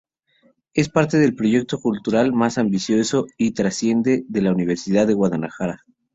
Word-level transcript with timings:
Es 0.73 0.89
parte 0.89 1.19
del 1.19 1.35
proyecto 1.35 1.79
cultural 1.79 2.33
más 2.33 2.57
ambicioso 2.57 3.27
y 3.37 3.51
trascendente 3.51 4.25
de 4.27 4.41
la 4.41 4.51
Universidad 4.51 5.05
de 5.05 5.13
Guadalajara. 5.13 5.83